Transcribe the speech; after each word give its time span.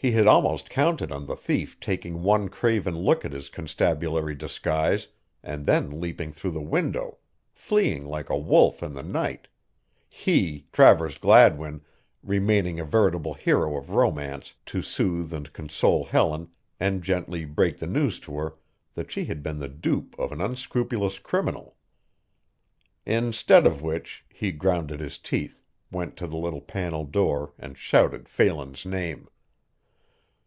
He 0.00 0.12
had 0.12 0.28
almost 0.28 0.70
counted 0.70 1.10
on 1.10 1.26
the 1.26 1.34
thief 1.34 1.80
taking 1.80 2.22
one 2.22 2.50
craven 2.50 2.96
look 2.96 3.24
at 3.24 3.32
his 3.32 3.48
constabulary 3.48 4.36
disguise 4.36 5.08
and 5.42 5.66
then 5.66 6.00
leaping 6.00 6.30
through 6.30 6.52
the 6.52 6.60
window 6.62 7.18
fleeing 7.52 8.06
like 8.06 8.30
a 8.30 8.38
wolf 8.38 8.80
in 8.80 8.92
the 8.94 9.02
night 9.02 9.48
he, 10.08 10.68
Travers 10.72 11.18
Gladwin, 11.18 11.80
remaining 12.22 12.78
a 12.78 12.84
veritable 12.84 13.34
hero 13.34 13.76
of 13.76 13.90
romance 13.90 14.54
to 14.66 14.82
sooth 14.82 15.32
and 15.32 15.52
console 15.52 16.04
Helen 16.04 16.52
and 16.78 17.02
gently 17.02 17.44
break 17.44 17.78
the 17.78 17.88
news 17.88 18.20
to 18.20 18.36
her 18.36 18.54
that 18.94 19.10
she 19.10 19.24
had 19.24 19.42
been 19.42 19.58
the 19.58 19.66
dupe 19.68 20.14
of 20.16 20.30
an 20.30 20.40
unscrupulous 20.40 21.18
criminal. 21.18 21.74
Instead 23.04 23.66
of 23.66 23.82
which 23.82 24.24
he 24.32 24.52
ground 24.52 24.90
his 24.90 25.18
teeth, 25.18 25.60
went 25.90 26.16
to 26.16 26.28
the 26.28 26.36
little 26.38 26.60
panel 26.60 27.02
door 27.04 27.52
and 27.58 27.76
shouted 27.76 28.28
Phelan's 28.28 28.86
name. 28.86 29.26